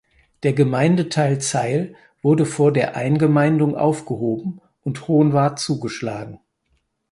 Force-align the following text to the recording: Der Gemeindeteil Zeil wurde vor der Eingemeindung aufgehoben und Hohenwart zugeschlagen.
Der 0.41 0.53
Gemeindeteil 0.53 1.39
Zeil 1.41 1.93
wurde 2.23 2.47
vor 2.47 2.73
der 2.73 2.95
Eingemeindung 2.95 3.75
aufgehoben 3.77 4.59
und 4.83 5.07
Hohenwart 5.07 5.59
zugeschlagen. 5.59 6.39